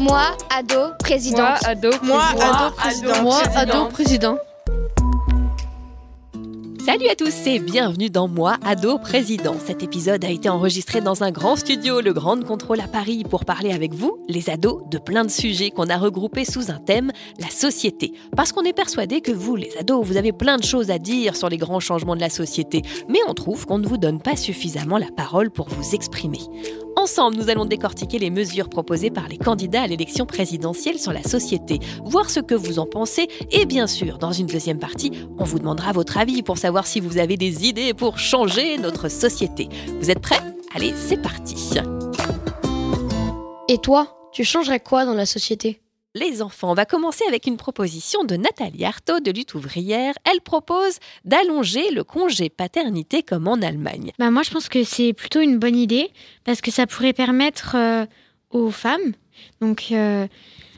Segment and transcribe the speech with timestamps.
[0.00, 1.64] Moi, ado, présidente.
[1.64, 3.22] ado, Moi, ado, président.
[3.22, 4.38] Moi, ado, président.
[6.84, 9.54] Salut à tous et bienvenue dans Moi, ado président.
[9.64, 13.44] Cet épisode a été enregistré dans un grand studio, le Grand Contrôle à Paris, pour
[13.44, 17.12] parler avec vous, les ados, de plein de sujets qu'on a regroupés sous un thème,
[17.38, 18.14] la société.
[18.34, 21.36] Parce qu'on est persuadé que vous, les ados, vous avez plein de choses à dire
[21.36, 24.34] sur les grands changements de la société, mais on trouve qu'on ne vous donne pas
[24.34, 26.40] suffisamment la parole pour vous exprimer.
[26.98, 31.22] Ensemble, nous allons décortiquer les mesures proposées par les candidats à l'élection présidentielle sur la
[31.22, 35.44] société, voir ce que vous en pensez et bien sûr, dans une deuxième partie, on
[35.44, 39.68] vous demandera votre avis pour savoir si vous avez des idées pour changer notre société.
[40.00, 40.40] Vous êtes prêts?
[40.74, 41.70] Allez, c'est parti.
[43.68, 45.80] Et toi, tu changerais quoi dans la société?
[46.18, 50.14] Les enfants, on va commencer avec une proposition de Nathalie Artaud de Lutte ouvrière.
[50.24, 54.10] Elle propose d'allonger le congé paternité comme en Allemagne.
[54.18, 56.10] Bah moi, je pense que c'est plutôt une bonne idée
[56.44, 58.06] parce que ça pourrait permettre euh,
[58.50, 59.12] aux femmes
[59.60, 60.26] donc euh,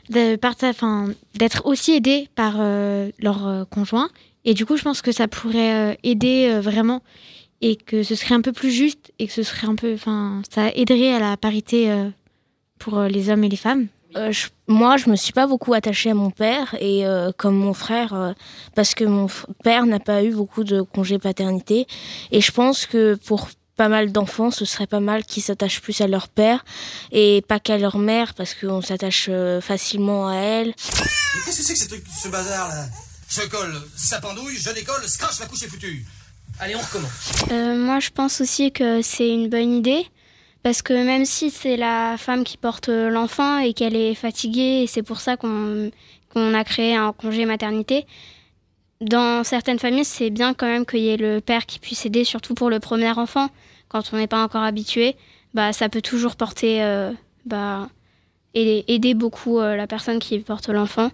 [0.09, 4.09] d'être aussi aidées par euh, leur euh, conjoint.
[4.43, 7.03] Et du coup, je pense que ça pourrait aider vraiment
[7.61, 9.95] et que ce serait un peu plus juste et que ce serait un peu,
[10.49, 11.95] ça aiderait à la parité
[12.79, 13.87] pour les hommes et les femmes.
[14.15, 17.55] Euh, je- moi, je me suis pas beaucoup attachée à mon père et euh, comme
[17.55, 18.33] mon frère, euh,
[18.75, 19.27] parce que mon
[19.63, 21.87] père n'a pas eu beaucoup de congés paternité.
[22.31, 26.01] Et je pense que pour pas mal d'enfants, ce serait pas mal qu'ils s'attachent plus
[26.01, 26.65] à leur père
[27.11, 30.67] et pas qu'à leur mère, parce qu'on s'attache euh, facilement à elle.
[30.67, 32.85] Mais qu'est-ce que c'est que ce truc, ce bazar là?
[33.29, 36.05] Je colle, ça pendouille, je décolle, scratch, la couche est foutue.
[36.59, 37.09] Allez, on recommence.
[37.49, 40.05] Euh, Moi, je pense aussi que c'est une bonne idée.
[40.63, 44.87] Parce que même si c'est la femme qui porte l'enfant et qu'elle est fatiguée, et
[44.87, 45.91] c'est pour ça qu'on
[46.33, 48.05] qu'on a créé un congé maternité,
[49.01, 52.23] dans certaines familles, c'est bien quand même qu'il y ait le père qui puisse aider,
[52.23, 53.49] surtout pour le premier enfant.
[53.89, 55.15] Quand on n'est pas encore habitué,
[55.53, 57.11] bah, ça peut toujours porter, euh,
[57.45, 57.89] bah,
[58.53, 61.11] aider, aider beaucoup euh, la personne qui porte l'enfant.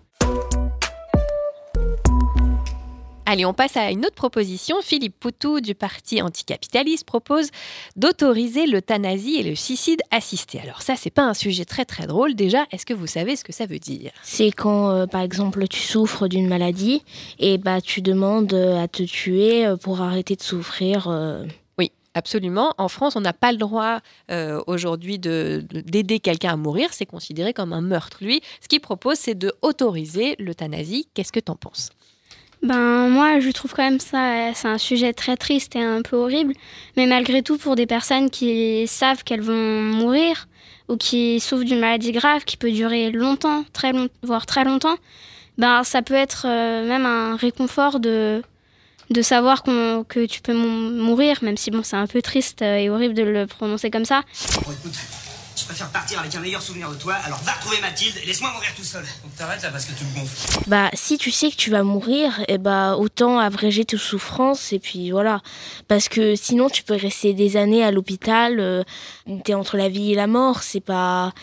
[3.30, 4.78] Allez, on passe à une autre proposition.
[4.82, 7.50] Philippe Poutou du parti anticapitaliste propose
[7.98, 10.62] d'autoriser l'euthanasie et le suicide assisté.
[10.62, 12.36] Alors ça, c'est pas un sujet très très drôle.
[12.36, 14.12] Déjà, est-ce que vous savez ce que ça veut dire?
[14.24, 17.04] C'est quand, euh, par exemple, tu souffres d'une maladie
[17.38, 21.10] et bah tu demandes euh, à te tuer euh, pour arrêter de souffrir.
[21.10, 21.44] euh.
[21.78, 22.74] Oui, absolument.
[22.78, 24.00] En France, on n'a pas le droit
[24.32, 26.94] euh, aujourd'hui de- de- d'aider quelqu'un à mourir.
[26.94, 28.20] C'est considéré comme un meurtre.
[28.22, 31.10] Lui, ce qu'il propose, c'est de autoriser l'euthanasie.
[31.14, 31.90] Qu'est-ce que t'en penses?
[32.64, 36.16] Ben moi, je trouve quand même ça, c'est un sujet très triste et un peu
[36.16, 36.54] horrible.
[36.98, 40.48] Mais malgré tout, pour des personnes qui savent qu'elles vont mourir
[40.88, 44.96] ou qui souffrent d'une maladie grave qui peut durer longtemps, très long, voire très longtemps,
[45.58, 48.42] ben ça peut être euh, même un réconfort de
[49.10, 52.76] de savoir que tu peux mou- mourir, même si bon, c'est un peu triste euh,
[52.76, 54.24] et horrible de le prononcer comme ça.
[55.68, 58.70] Préfère partir avec un meilleur souvenir de toi, alors va retrouver Mathilde et laisse-moi mourir
[58.76, 59.04] tout seul.
[59.24, 60.60] Donc t'arrêtes là parce que tu me gonfles.
[60.68, 64.80] Bah, si tu sais que tu vas mourir, et bah, autant abréger tes souffrances, et
[64.80, 65.42] puis voilà.
[65.90, 68.84] Parce que sinon, tu peux rester des années à l'hôpital, euh,
[69.44, 71.34] t'es entre la vie et la mort, c'est pas,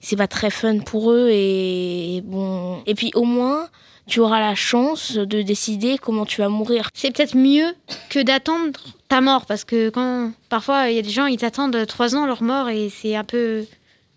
[0.00, 2.82] c'est pas très fun pour eux, et, bon.
[2.86, 3.68] Et puis, au moins,
[4.06, 6.88] tu auras la chance de décider comment tu vas mourir.
[6.94, 7.74] C'est peut-être mieux
[8.08, 11.86] que d'attendre ta mort parce que quand parfois il y a des gens ils attendent
[11.86, 13.64] trois ans leur mort et c'est un peu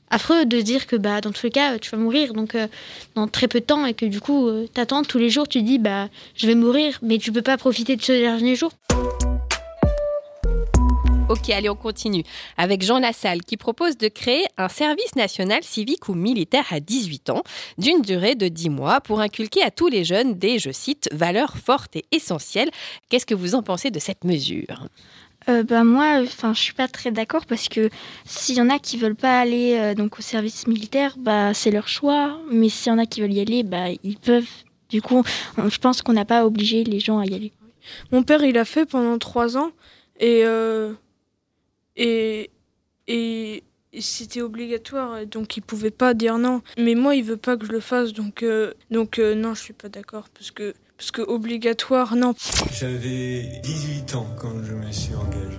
[0.09, 2.67] affreux de dire que bah dans tous les cas tu vas mourir donc euh,
[3.15, 5.61] dans très peu de temps et que du coup euh, t'attends tous les jours tu
[5.61, 8.71] dis bah je vais mourir mais tu peux pas profiter de ce dernier jour.
[11.29, 12.23] Ok, allez, on continue
[12.57, 17.29] avec Jean Lassalle qui propose de créer un service national civique ou militaire à 18
[17.29, 17.43] ans
[17.77, 21.57] d'une durée de 10 mois pour inculquer à tous les jeunes des, je cite, valeurs
[21.57, 22.71] fortes et essentielles.
[23.09, 24.87] Qu'est-ce que vous en pensez de cette mesure?
[25.49, 27.91] Euh, bah moi, enfin, je suis pas très d'accord parce que
[28.25, 31.71] s'il y en a qui veulent pas aller euh, donc au service militaire, bah c'est
[31.71, 32.39] leur choix.
[32.51, 34.49] Mais s'il y en a qui veulent y aller, bah ils peuvent.
[34.89, 35.21] Du coup,
[35.57, 37.51] on- je pense qu'on n'a pas obligé les gens à y aller.
[38.11, 39.69] Mon père, il a fait pendant trois ans
[40.19, 40.93] et euh,
[44.01, 46.61] c'était obligatoire, donc il pouvait pas dire non.
[46.77, 49.61] Mais moi, il veut pas que je le fasse, donc euh, donc euh, non, je
[49.61, 52.33] suis pas d'accord parce que parce que obligatoire, non.
[52.77, 55.57] J'avais 18 ans quand je me suis engagé.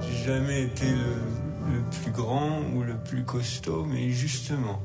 [0.00, 4.80] J'ai jamais été le, le plus grand ou le plus costaud, mais justement.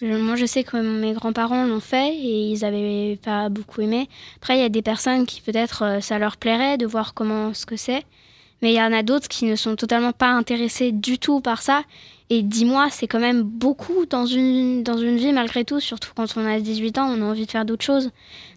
[0.00, 4.08] Je- Moi, je sais que mes grands-parents l'ont fait et ils avaient pas beaucoup aimé.
[4.36, 7.52] Après, il y a des personnes qui peut-être euh, ça leur plairait de voir comment
[7.54, 8.02] ce que c'est,
[8.62, 11.60] mais il y en a d'autres qui ne sont totalement pas intéressés du tout par
[11.60, 11.82] ça.
[12.30, 16.34] Et dis-moi, c'est quand même beaucoup dans une dans une vie malgré tout, surtout quand
[16.36, 18.10] on a 18 ans, on a envie de faire d'autres choses.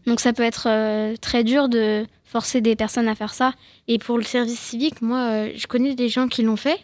[0.05, 3.53] Donc ça peut être euh, très dur de forcer des personnes à faire ça.
[3.87, 6.79] Et pour le service civique, moi, euh, je connais des gens qui l'ont fait.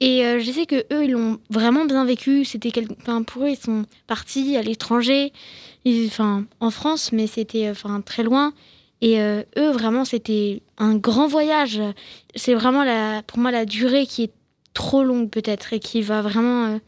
[0.00, 2.44] Et euh, je sais que eux, ils l'ont vraiment bien vécu.
[2.44, 2.86] C'était quel...
[3.00, 5.32] enfin, pour eux, ils sont partis à l'étranger,
[6.06, 7.72] enfin, en France, mais c'était
[8.04, 8.52] très loin.
[9.00, 11.80] Et euh, eux, vraiment, c'était un grand voyage.
[12.34, 14.32] C'est vraiment la, pour moi la durée qui est
[14.74, 16.78] trop longue peut-être et qui va vraiment, euh,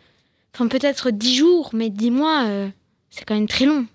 [0.55, 2.69] enfin peut-être dix jours, mais dix mois, euh,
[3.11, 3.87] c'est quand même très long.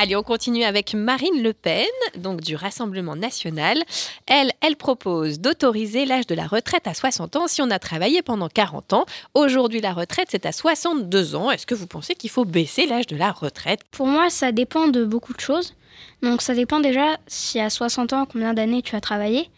[0.00, 1.84] Allez, on continue avec Marine Le Pen,
[2.18, 3.82] donc du Rassemblement national.
[4.28, 8.22] Elle, elle propose d'autoriser l'âge de la retraite à 60 ans si on a travaillé
[8.22, 9.06] pendant 40 ans.
[9.34, 11.50] Aujourd'hui, la retraite, c'est à 62 ans.
[11.50, 13.80] Est-ce que vous pensez qu'il faut baisser l'âge de la retraite?
[13.90, 15.74] Pour moi, ça dépend de beaucoup de choses.
[16.22, 19.50] Donc ça dépend déjà si à 60 ans, combien d'années tu as travaillé.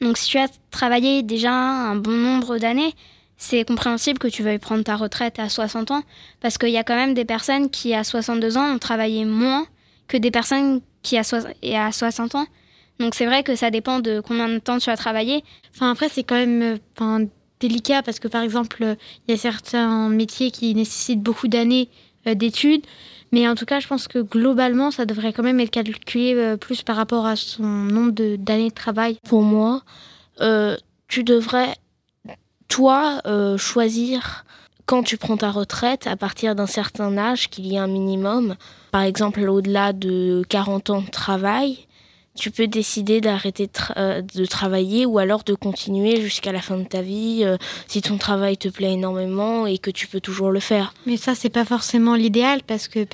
[0.00, 2.94] Donc si tu as travaillé déjà un bon nombre d'années,
[3.36, 6.02] c'est compréhensible que tu veuilles prendre ta retraite à 60 ans,
[6.40, 9.66] parce qu'il y a quand même des personnes qui à 62 ans ont travaillé moins
[10.08, 11.16] que des personnes qui
[11.62, 12.46] et à 60 ans.
[12.98, 15.44] Donc c'est vrai que ça dépend de combien de temps tu as travaillé.
[15.74, 17.26] Enfin, après, c'est quand même euh, enfin,
[17.60, 18.96] délicat parce que, par exemple,
[19.26, 21.88] il y a certains métiers qui nécessitent beaucoup d'années
[22.26, 22.84] euh, d'études.
[23.32, 26.56] Mais en tout cas, je pense que globalement, ça devrait quand même être calculé euh,
[26.56, 29.16] plus par rapport à son nombre de- d'années de, travail.
[29.26, 29.82] Pour moi,
[30.40, 30.76] euh,
[31.08, 31.74] tu devrais,
[32.68, 34.44] toi, euh, choisir
[34.86, 38.56] quand tu prends ta retraite à partir d'un certain âge, qu'il y ait un minimum.
[38.90, 41.86] Par exemple, au-delà de 40 ans de travail,
[42.34, 46.84] tu peux décider d'arrêter euh, de travailler ou alors de continuer jusqu'à la fin de
[46.84, 47.56] ta vie euh,
[47.88, 50.94] si ton travail te plaît énormément et que tu peux toujours le faire.
[51.06, 53.06] Mais ça, c'est pas forcément l'idéal parce que,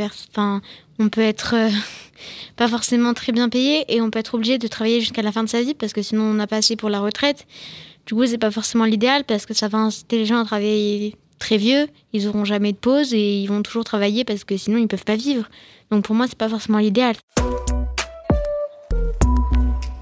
[1.00, 1.71] on peut être euh,
[2.56, 5.43] pas forcément très bien payé et on peut être obligé de travailler jusqu'à la fin
[5.43, 7.47] de sa vie parce que sinon on n'a pas assez pour la retraite.
[8.06, 11.14] Du coup, c'est pas forcément l'idéal parce que ça va inciter les gens à travailler
[11.38, 14.79] très vieux, ils auront jamais de pause et ils vont toujours travailler parce que sinon
[14.79, 15.49] ils peuvent pas vivre.
[15.90, 17.17] Donc pour moi, c'est pas forcément l'idéal.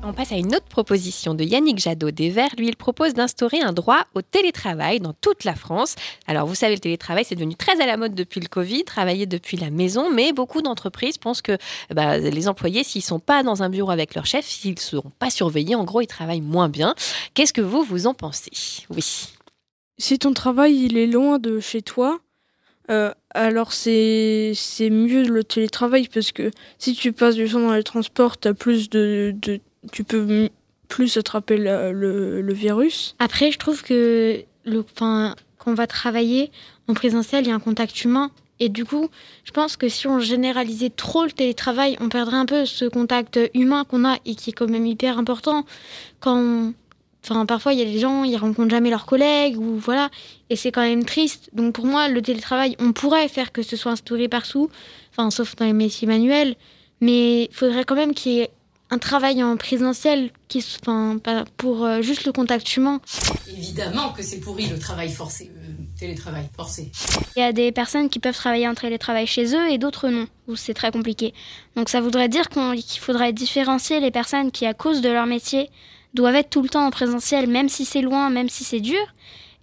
[0.09, 2.55] On passe à une autre proposition de Yannick Jadot des Verts.
[2.57, 5.97] Lui, il propose d'instaurer un droit au télétravail dans toute la France.
[6.29, 9.27] Alors, vous savez, le télétravail, c'est devenu très à la mode depuis le Covid, travailler
[9.27, 11.59] depuis la maison, mais beaucoup d'entreprises pensent que
[11.93, 15.13] bah, les employés, s'ils sont pas dans un bureau avec leur chef, s'ils ne seront
[15.19, 16.95] pas surveillés, en gros, ils travaillent moins bien.
[17.35, 18.53] Qu'est-ce que vous, vous en pensez?
[18.91, 19.36] Oui.
[19.99, 22.21] Si ton travail il est loin de chez toi,
[22.91, 27.83] euh, alors c'est mieux le télétravail parce que si tu passes du temps dans les
[27.83, 29.61] transports, t'as plus de, de
[29.93, 30.49] tu peux
[30.89, 33.17] plus attraper le, le virus.
[33.19, 36.51] Après, je trouve que le, enfin, quand on va travailler
[36.89, 38.31] en présentiel, il y a un contact humain.
[38.59, 39.11] Et du coup,
[39.45, 43.39] je pense que si on généralisait trop le télétravail, on perdrait un peu ce contact
[43.53, 45.67] humain qu'on a et qui est quand même hyper important.
[46.21, 46.73] Quand
[47.29, 50.11] Enfin, parfois, il y a des gens, ils rencontrent jamais leurs collègues, ou voilà,
[50.49, 51.51] et c'est quand même triste.
[51.53, 54.71] Donc, pour moi, le télétravail, on pourrait faire que ce soit instauré partout,
[55.11, 56.55] enfin, sauf dans les métiers manuels,
[57.01, 58.51] mais il faudrait quand même qu'il y ait
[58.91, 61.19] un travail en présentiel qui, enfin,
[61.57, 63.01] pour euh, juste le contact humain.
[63.49, 66.93] Évidemment que c'est pourri le travail forcé, euh, télétravail forcé.
[67.37, 70.29] Il y a des personnes qui peuvent travailler en télétravail chez eux et d'autres non,
[70.47, 71.35] où c'est très compliqué.
[71.75, 75.69] Donc ça voudrait dire qu'il faudrait différencier les personnes qui, à cause de leur métier,
[76.15, 79.05] doivent être tout le temps en présentiel, même si c'est loin, même si c'est dur,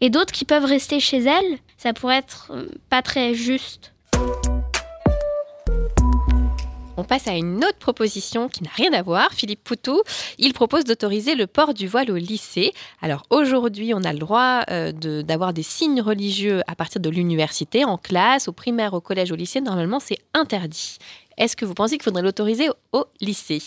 [0.02, 1.60] et d'autres qui peuvent rester chez elles.
[1.78, 3.92] Ça pourrait être euh, pas très juste.
[6.96, 9.34] On passe à une autre proposition qui n'a rien à voir.
[9.34, 10.00] Philippe Poutou,
[10.38, 12.72] il propose d'autoriser le port du voile au lycée.
[13.02, 17.10] Alors aujourd'hui, on a le droit euh, de- d'avoir des signes religieux à partir de
[17.10, 19.60] l'université, en classe, au primaire, au collège, au lycée.
[19.60, 20.98] Normalement, c'est interdit.
[21.40, 23.62] Est-ce que vous pensez qu'il faudrait l'autoriser au, au lycée?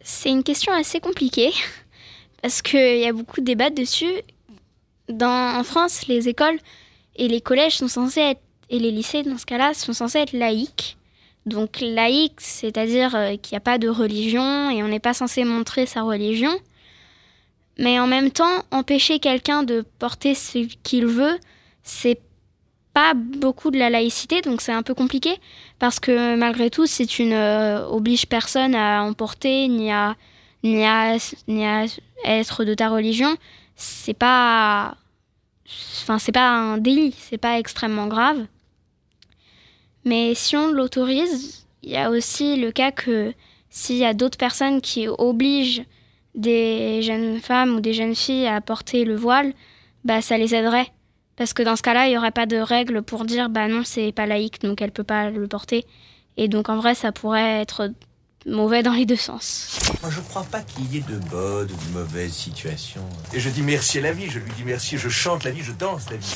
[0.00, 1.52] C'est une question assez compliquée,
[2.42, 4.12] parce qu'il y a beaucoup de débats dessus.
[5.08, 6.58] Dans, en France, les écoles
[7.16, 8.40] et les collèges sont censés être,
[8.70, 10.96] et les lycées dans ce cas-là, sont censés être laïques.
[11.46, 15.44] Donc laïque, c'est-à-dire euh, qu'il n'y a pas de religion et on n'est pas censé
[15.44, 16.52] montrer sa religion.
[17.78, 21.38] Mais en même temps, empêcher quelqu'un de porter ce qu'il veut,
[21.82, 22.20] c'est
[22.92, 25.38] pas beaucoup de la laïcité, donc c'est un peu compliqué.
[25.78, 30.16] Parce que malgré tout, si tu ne obliges personne à en porter, ni à,
[30.62, 31.86] ni à, ni à
[32.24, 33.36] être de ta religion,
[33.76, 34.96] c'est pas.
[36.02, 38.46] Enfin, c'est pas un délit, c'est pas extrêmement grave.
[40.04, 43.34] Mais si on l'autorise, il y a aussi le cas que
[43.68, 45.84] s'il y a d'autres personnes qui obligent
[46.34, 49.52] des jeunes femmes ou des jeunes filles à porter le voile,
[50.04, 50.90] bah ça les aiderait.
[51.36, 53.82] Parce que dans ce cas-là, il n'y aurait pas de règles pour dire bah non,
[53.84, 55.84] c'est pas laïque, donc elle peut pas le porter.
[56.36, 57.90] Et donc en vrai, ça pourrait être
[58.48, 59.78] mauvais dans les deux sens.
[60.02, 63.04] Moi, je crois pas qu'il y ait de bonnes ou de mauvaises situations.
[63.32, 65.62] Et je dis merci à la vie, je lui dis merci, je chante la vie,
[65.62, 66.34] je danse la vie.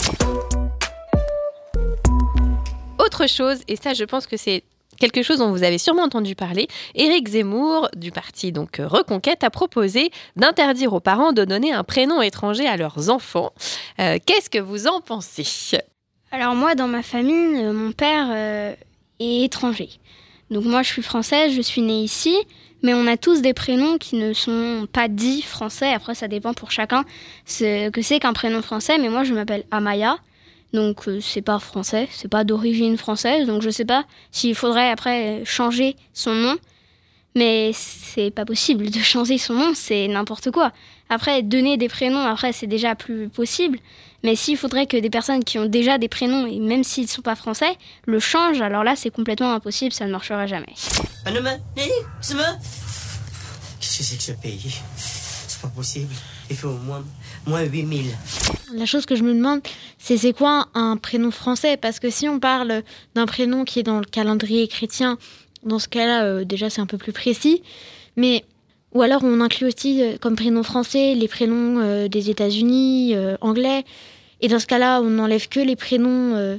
[2.98, 4.64] Autre chose, et ça je pense que c'est
[4.98, 9.42] quelque chose dont vous avez sûrement entendu parler, Éric Zemmour, du parti donc euh, Reconquête,
[9.42, 13.52] a proposé d'interdire aux parents de donner un prénom étranger à leurs enfants.
[13.98, 15.78] Euh, Qu'est-ce que vous en pensez?
[16.30, 18.74] Alors moi, dans ma famille, euh, mon père euh,
[19.20, 19.90] est étranger.
[20.52, 22.36] Donc moi, je suis française, je suis née ici,
[22.82, 25.92] mais on a tous des prénoms qui ne sont pas dits français.
[25.92, 27.04] Après, ça dépend pour chacun
[27.46, 28.98] ce que c'est qu'un prénom français.
[28.98, 30.18] Mais moi, je m'appelle Amaya.
[30.72, 34.88] Donc euh, c'est pas français, c'est pas d'origine française, donc je sais pas s'il faudrait
[34.88, 36.56] après changer son nom.
[37.34, 40.72] Mais c'est pas possible de changer son nom, c'est n'importe quoi.
[41.08, 43.78] Après, donner des prénoms, après, c'est déjà plus possible.
[44.22, 47.08] Mais s'il faudrait que des personnes qui ont déjà des prénoms, et même s'ils ne
[47.08, 50.74] sont pas français, le changent, alors là, c'est complètement impossible, ça ne marchera jamais.
[53.80, 54.76] Qu'est-ce que c'est que ce pays?
[54.96, 56.14] C'est pas possible.
[56.50, 57.04] Il faut au moins,
[57.46, 58.06] moins 8000.
[58.74, 59.60] La chose que je me demande,
[59.98, 61.76] c'est c'est quoi un prénom français?
[61.76, 62.82] Parce que si on parle
[63.14, 65.18] d'un prénom qui est dans le calendrier chrétien,
[65.64, 67.62] dans ce cas-là, euh, déjà c'est un peu plus précis.
[68.16, 68.44] Mais
[68.92, 73.84] ou alors on inclut aussi euh, comme prénom français les prénoms euh, des États-Unis, anglais.
[74.40, 76.58] Et dans ce cas-là, on n'enlève que les prénoms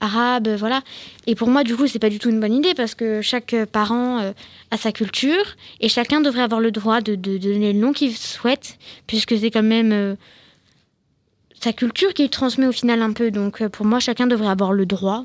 [0.00, 0.82] arabes, voilà.
[1.26, 3.56] Et pour moi, du coup, c'est pas du tout une bonne idée parce que chaque
[3.72, 4.32] parent
[4.70, 8.78] a sa culture et chacun devrait avoir le droit de, donner le nom qu'il souhaite,
[9.08, 10.16] puisque c'est quand même
[11.60, 13.32] sa culture qu'il transmet au final un peu.
[13.32, 15.24] Donc pour moi, chacun devrait avoir le droit.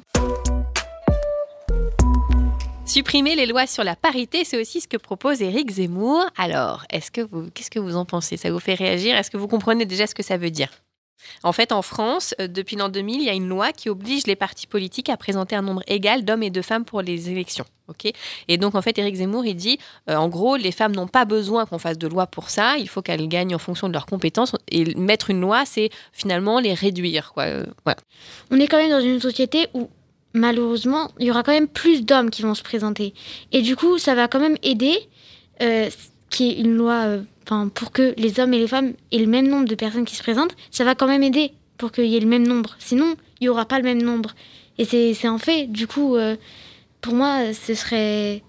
[2.92, 6.26] Supprimer les lois sur la parité, c'est aussi ce que propose Éric Zemmour.
[6.38, 8.36] Alors, est-ce que vous, qu'est-ce que vous en pensez?
[8.36, 9.16] Ça vous fait réagir?
[9.16, 10.68] Est-ce que vous comprenez déjà ce que ça veut dire?
[11.44, 14.28] En fait, en France, euh, depuis l'an 2000, il y a une loi qui oblige
[14.28, 17.64] les partis politiques à présenter un nombre égal d'hommes et de femmes pour les élections.
[18.50, 19.80] et donc, en fait, Éric Zemmour, il dit,
[20.10, 22.76] euh, en gros, les femmes n'ont pas besoin qu'on fasse de loi pour ça.
[22.78, 24.54] Il faut qu'elles gagnent en fonction de leurs compétences.
[24.70, 27.32] Et mettre une loi, c'est finalement les réduire.
[27.32, 27.44] Quoi.
[27.44, 27.66] Euh.
[28.50, 29.90] On est quand même dans une société où
[30.34, 33.14] malheureusement, il y aura quand même plus d'hommes qui vont se présenter.
[33.52, 34.98] Et du coup, ça va quand même aider
[35.62, 35.90] euh,
[36.30, 37.22] qu'il y ait une loi euh,
[37.74, 40.24] pour que les hommes et les femmes aient le même nombre de personnes qui se
[40.24, 40.56] présentent.
[40.72, 42.76] Ça va quand même aider pour qu'il y ait le même nombre.
[42.80, 44.32] Sinon, il n'y aura pas le même nombre.
[44.78, 45.68] Et c'est c'est un fait.
[45.68, 46.36] Du coup, euh,
[47.02, 48.44] pour moi, ce serait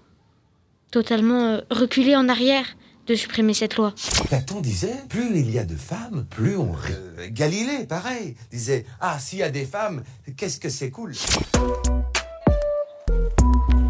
[0.91, 2.65] totalement euh, reculer en arrière
[3.07, 3.93] de supprimer cette loi.
[4.27, 6.93] Platon disait, plus il y a de femmes, plus on rit.
[6.93, 10.03] Euh, Galilée, pareil, disait, ah, s'il y a des femmes,
[10.37, 11.13] qu'est-ce que c'est cool?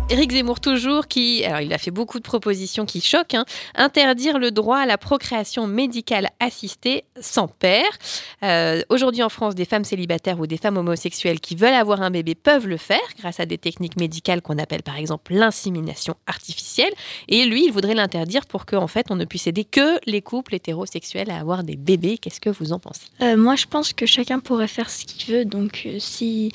[0.09, 3.45] Éric Zemmour toujours qui, alors il a fait beaucoup de propositions qui choquent, hein.
[3.73, 7.89] interdire le droit à la procréation médicale assistée sans père.
[8.43, 12.11] Euh, Aujourd'hui en France, des femmes célibataires ou des femmes homosexuelles qui veulent avoir un
[12.11, 16.93] bébé peuvent le faire grâce à des techniques médicales qu'on appelle par exemple l'insémination artificielle.
[17.29, 20.53] Et lui, il voudrait l'interdire pour qu'en fait on ne puisse aider que les couples
[20.53, 22.17] hétérosexuels à avoir des bébés.
[22.17, 23.07] Qu'est-ce que vous en pensez?
[23.21, 25.45] Euh, moi, je pense que chacun pourrait faire ce qu'il veut.
[25.45, 26.51] Donc, euh, si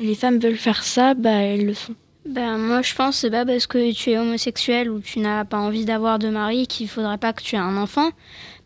[0.00, 1.94] les femmes veulent faire ça, bah, elles le font.
[2.26, 5.44] Ben, moi, je pense que c'est pas parce que tu es homosexuel ou tu n'as
[5.44, 8.10] pas envie d'avoir de mari qu'il faudrait pas que tu aies un enfant.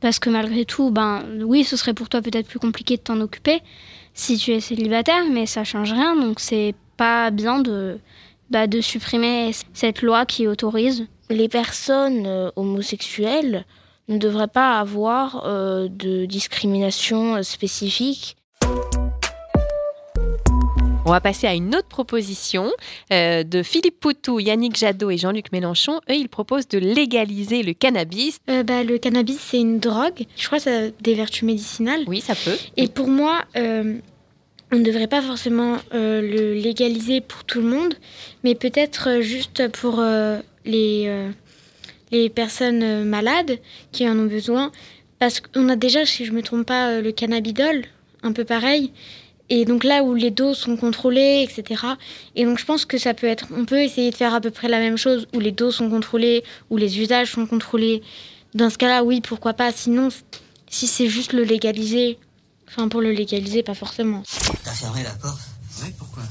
[0.00, 3.20] Parce que malgré tout, ben, oui, ce serait pour toi peut-être plus compliqué de t'en
[3.20, 3.60] occuper
[4.12, 6.16] si tu es célibataire, mais ça change rien.
[6.16, 7.98] Donc, c'est pas bien de,
[8.50, 11.06] bah, de supprimer cette loi qui autorise.
[11.30, 13.64] Les personnes euh, homosexuelles
[14.08, 18.36] ne devraient pas avoir euh, de discrimination euh, spécifique.
[21.06, 22.72] On va passer à une autre proposition
[23.12, 26.00] euh, de Philippe Poutou, Yannick Jadot et Jean-Luc Mélenchon.
[26.08, 28.38] Eux, ils proposent de légaliser le cannabis.
[28.48, 30.24] Euh, bah, le cannabis, c'est une drogue.
[30.34, 32.04] Je crois que ça a des vertus médicinales.
[32.06, 32.56] Oui, ça peut.
[32.78, 33.98] Et pour moi, euh,
[34.72, 37.94] on ne devrait pas forcément le légaliser pour tout le monde,
[38.42, 40.02] mais peut-être juste pour
[40.64, 41.28] les,
[42.10, 43.58] les personnes malades
[43.92, 44.72] qui en ont besoin.
[45.18, 47.84] Parce qu'on a déjà, si je ne me trompe pas, le cannabidol,
[48.22, 48.90] un peu pareil.
[49.50, 51.82] Et donc là où les doses sont contrôlées, etc.
[52.34, 54.50] Et donc je pense que ça peut être, on peut essayer de faire à peu
[54.50, 58.02] près la même chose où les doses sont contrôlées, où les usages sont contrôlés.
[58.54, 59.72] dans ce cas-là, oui, pourquoi pas.
[59.72, 60.08] Sinon,
[60.70, 62.18] si c'est juste le légaliser,
[62.68, 64.22] enfin pour le légaliser, pas forcément.
[64.64, 65.40] T'as fermé la porte?
[65.82, 66.22] Oui, pourquoi?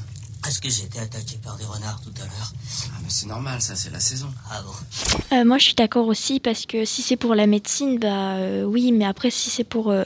[0.41, 2.51] Parce que j'étais attaqué par des renards tout à l'heure.
[2.87, 4.27] Ah, mais c'est normal, ça, c'est la saison.
[4.51, 5.37] Ah bon?
[5.37, 8.63] Euh, moi, je suis d'accord aussi parce que si c'est pour la médecine, bah euh,
[8.65, 10.03] oui, mais après, si c'est pour euh,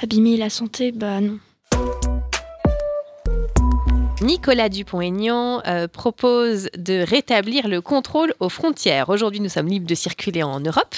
[0.00, 1.38] abîmer la santé, bah non.
[4.22, 9.08] Nicolas Dupont-Aignan euh, propose de rétablir le contrôle aux frontières.
[9.08, 10.94] Aujourd'hui, nous sommes libres de circuler en Europe,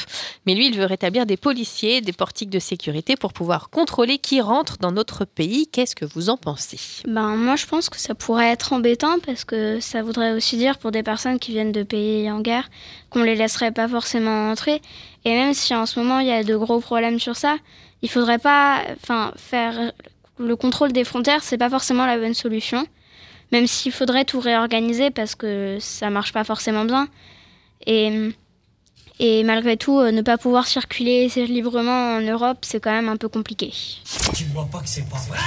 [0.46, 4.42] mais lui, il veut rétablir des policiers, des portiques de sécurité pour pouvoir contrôler qui
[4.42, 5.68] rentre dans notre pays.
[5.68, 6.78] Qu'est-ce que vous en pensez?
[7.08, 10.76] Ben, moi, je pense que ça pourrait être embêtant parce que ça voudrait aussi dire
[10.76, 12.68] pour des personnes qui viennent de pays en guerre
[13.08, 14.82] qu'on les laisserait pas forcément entrer.
[15.24, 17.56] Et même si en ce moment il y a de gros problèmes sur ça,
[18.02, 18.82] il faudrait pas,
[19.36, 19.92] faire
[20.38, 22.86] le contrôle des frontières, c'est pas forcément la bonne solution.
[23.52, 27.08] Même s'il faudrait tout réorganiser parce que ça marche pas forcément bien.
[27.86, 28.30] Et,
[29.20, 33.16] et malgré tout, euh, ne pas pouvoir circuler librement en Europe, c'est quand même un
[33.16, 33.72] peu compliqué.
[34.34, 35.38] Tu vois pas que c'est pas vrai?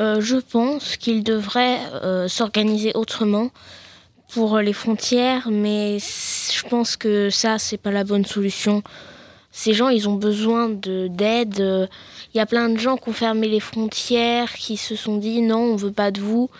[0.00, 3.50] Euh, je pense qu'il devrait euh, s'organiser autrement
[4.32, 8.82] pour les frontières, mais je pense que ça, c'est pas la bonne solution.
[9.52, 11.88] Ces gens, ils ont besoin de d'aide.
[12.32, 15.42] Il y a plein de gens qui ont fermé les frontières, qui se sont dit
[15.42, 16.50] non, on veut pas de vous.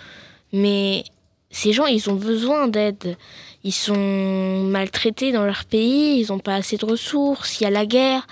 [0.53, 1.05] Mais
[1.51, 3.17] ces gens, ils ont besoin d'aide.
[3.63, 7.71] Ils sont maltraités dans leur pays, ils n'ont pas assez de ressources, il y a
[7.71, 8.27] la guerre.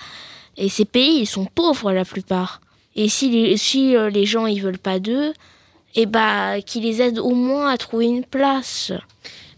[0.57, 2.61] Et ces pays, ils sont pauvres la plupart.
[2.95, 3.55] Et si les,
[3.95, 5.33] euh, gens ils veulent pas d'eux,
[5.95, 8.91] et bah qu'ils les aident au moins à trouver une place.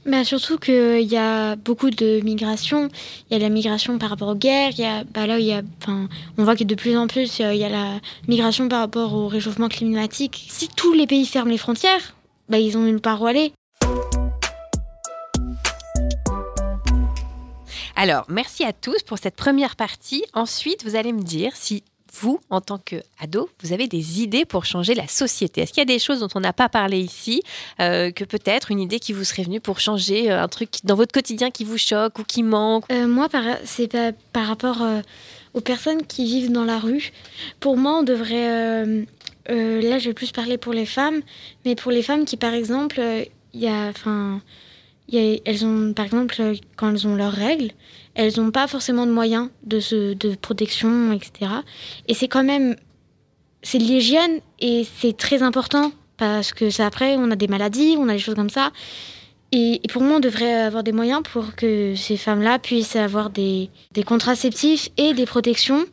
[0.03, 2.89] Bah, surtout qu'il y a beaucoup de migration.
[3.29, 4.77] Il y a la migration par rapport aux guerres.
[4.79, 7.60] Y a, bah là, y a, on voit que de plus en plus, euh, il
[7.60, 10.48] y a la migration par rapport au réchauffement climatique.
[10.50, 12.15] Si tous les pays ferment les frontières,
[12.50, 13.53] bah, ils ont nulle part où aller.
[17.96, 20.24] Alors, merci à tous pour cette première partie.
[20.34, 24.65] Ensuite, vous allez me dire si vous, en tant qu'ado, vous avez des idées pour
[24.65, 25.62] changer la société.
[25.62, 27.41] Est-ce qu'il y a des choses dont on n'a pas parlé ici,
[27.80, 30.95] euh, que peut-être une idée qui vous serait venue pour changer euh, un truc dans
[30.95, 32.84] votre quotidien qui vous choque ou qui manque?
[32.91, 33.30] Euh, moi,
[33.63, 33.95] c'est
[34.34, 34.84] par, rapport
[35.54, 37.12] aux personnes qui vivent dans la rue.
[37.60, 38.86] Pour moi, on devrait.
[39.47, 41.21] là, je vais plus parler pour les femmes,
[41.65, 43.02] mais pour les femmes qui, par exemple,
[43.54, 43.91] il y a.
[45.17, 47.71] a- elles ont, par exemple, euh, quand elles ont leurs règles,
[48.15, 51.52] elles n'ont pas forcément de moyens de, se, de protection, etc.
[52.08, 52.76] Et c'est quand même.
[53.63, 57.95] C'est de l'hygiène et c'est très important parce que ça, après, on a des maladies,
[57.97, 58.71] on a des choses comme ça.
[59.52, 63.30] Et, et pour moi, on devrait avoir des moyens pour que ces femmes-là puissent avoir
[63.30, 65.86] des, des contraceptifs et des protections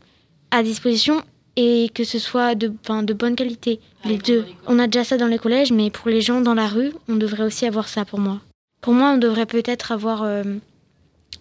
[0.51, 1.23] à disposition
[1.57, 2.69] et que ce soit de,
[3.13, 3.81] bonne qualité.
[4.05, 4.45] Les deux.
[4.67, 7.17] On a déjà ça dans les collèges, mais pour les gens dans la rue, on
[7.17, 8.41] devrait aussi avoir ça pour moi.
[8.81, 10.43] Pour moi, on devrait peut-être avoir euh,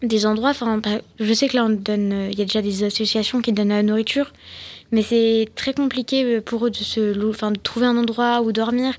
[0.01, 0.49] des endroits.
[0.49, 0.79] Enfin,
[1.19, 3.69] je sais que là, on donne, euh, il y a déjà des associations qui donnent
[3.69, 4.33] la nourriture,
[4.91, 8.93] mais c'est très compliqué euh, pour eux de se, trouver un endroit où dormir.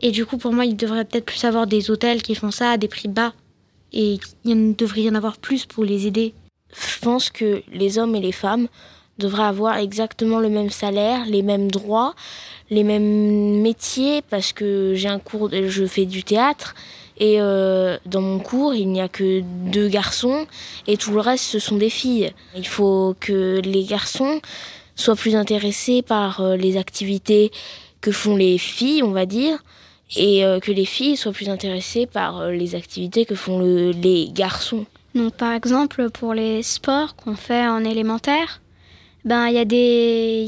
[0.00, 2.72] Et du coup, pour moi, il devrait peut-être plus avoir des hôtels qui font ça
[2.72, 3.32] à des prix bas.
[3.92, 6.34] Et il en devrait y en avoir plus pour les aider.
[6.74, 8.68] Je pense que les hommes et les femmes
[9.18, 12.14] devraient avoir exactement le même salaire, les mêmes droits,
[12.68, 16.74] les mêmes métiers, parce que j'ai un cours, je fais du théâtre,
[17.18, 19.40] et euh, dans mon cours, il n'y a que
[19.72, 20.46] deux garçons,
[20.86, 22.32] et tout le reste, ce sont des filles.
[22.56, 24.40] Il faut que les garçons
[24.94, 27.50] soient plus intéressés par euh, les activités
[28.00, 29.62] que font les filles, on va dire,
[30.16, 34.28] et euh, que les filles soient plus intéressées par les activités que font le- les
[34.30, 34.86] garçons.
[35.14, 38.60] Donc par exemple pour les sports qu'on fait en élémentaire,
[39.24, 39.58] ben il y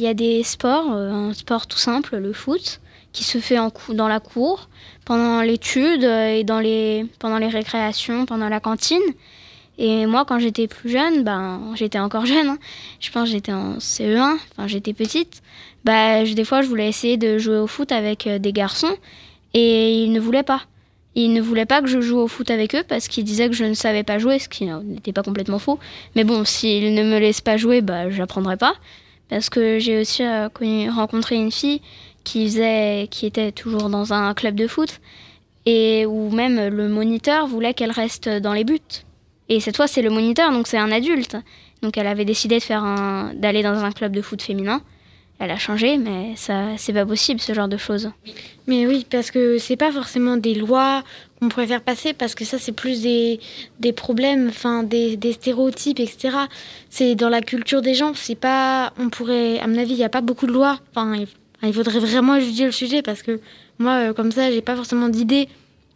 [0.07, 2.81] a des sports, un sport tout simple, le foot,
[3.25, 4.69] se fait en cou- dans la cour
[5.05, 9.03] pendant l'étude euh, et dans les pendant les récréations, pendant la cantine.
[9.79, 12.59] Et moi quand j'étais plus jeune, ben j'étais encore jeune, hein.
[13.01, 15.43] je pense j'étais en CE1, enfin j'étais petite.
[15.87, 18.95] Je- des fois je voulais essayer de jouer au foot avec euh, des garçons
[19.55, 20.63] et ils ne voulaient pas.
[21.15, 23.55] Ils ne voulaient pas que je joue au foot avec eux parce qu'ils disaient que
[23.55, 25.79] je ne savais pas jouer, ce qui n'était pas complètement faux.
[26.15, 28.75] Mais bon, s'ils ne me laissent pas jouer, bah, j'apprendrai pas.
[29.29, 31.81] Parce que j'ai aussi euh, connu- rencontré une fille
[32.29, 35.01] qui, faisait, qui était toujours dans un club de foot
[35.65, 38.79] et où même le moniteur voulait qu'elle reste dans les buts.
[39.49, 41.37] Et cette fois, c'est le moniteur, donc c'est un adulte.
[41.81, 44.83] Donc elle avait décidé de faire un, d'aller dans un club de foot féminin.
[45.41, 48.11] Elle a changé, mais ça, c'est pas possible ce genre de choses.
[48.67, 51.05] Mais oui, parce que c'est pas forcément des lois
[51.39, 53.39] qu'on pourrait faire passer, parce que ça, c'est plus des,
[53.79, 56.37] des problèmes, enfin, des, des stéréotypes, etc.
[56.91, 58.93] C'est dans la culture des gens, c'est pas.
[58.99, 59.61] On pourrait.
[59.61, 60.81] À mon avis, il n'y a pas beaucoup de lois.
[61.63, 63.41] Il, faudrait vraiment étudier le sujet, parce que
[63.79, 65.49] moi, euh, comme ça, j'ai pas forcément d'idées